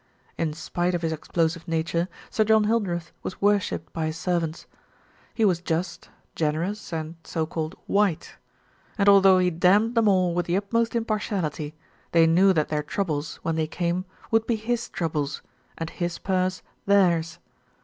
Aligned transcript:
In 0.35 0.53
spite 0.55 0.95
of 0.95 1.03
his 1.03 1.11
explosive 1.11 1.67
nature, 1.67 2.07
Sir 2.31 2.43
John 2.43 2.63
Hildreth 2.63 3.11
was 3.21 3.39
worshipped 3.39 3.93
by 3.93 4.07
his 4.07 4.17
servants. 4.17 4.65
He 5.35 5.45
was 5.45 5.61
just, 5.61 6.09
generous 6.35 6.91
and 6.91 7.17
"white," 7.85 8.35
and 8.97 9.07
although 9.07 9.37
he 9.37 9.51
damned 9.51 9.93
them 9.93 10.07
all 10.07 10.33
with 10.33 10.47
the 10.47 10.57
utmost 10.57 10.95
impartiality, 10.95 11.75
they 12.13 12.25
knew 12.25 12.51
that 12.51 12.69
their 12.69 12.81
troubles, 12.81 13.35
when 13.43 13.57
they 13.57 13.67
came, 13.67 14.05
would 14.31 14.47
be 14.47 14.55
his 14.55 14.89
troubles, 14.89 15.43
and 15.77 15.91
his 15.91 16.17
purse 16.17 16.63
theirs. 16.87 17.37